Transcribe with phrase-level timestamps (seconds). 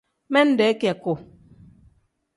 [0.33, 1.13] Minde kiyaku.